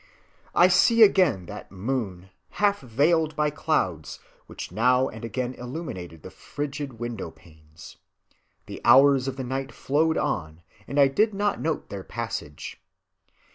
I 0.55 0.67
see 0.67 1.03
again 1.03 1.45
that 1.45 1.71
moon, 1.71 2.31
half‐veiled 2.55 3.35
by 3.35 3.51
clouds, 3.51 4.19
which 4.47 4.71
now 4.71 5.07
and 5.07 5.23
again 5.23 5.53
illuminated 5.53 6.23
the 6.23 6.31
frigid 6.31 6.93
window‐panes. 6.97 7.97
The 8.65 8.81
hours 8.83 9.27
of 9.27 9.37
the 9.37 9.43
night 9.43 9.71
flowed 9.71 10.17
on 10.17 10.63
and 10.87 10.99
I 10.99 11.07
did 11.07 11.35
not 11.35 11.61
note 11.61 11.89
their 11.89 12.03
passage. 12.03 12.81